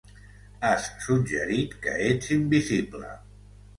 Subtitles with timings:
[0.69, 3.15] Has suggerit que ets invisible.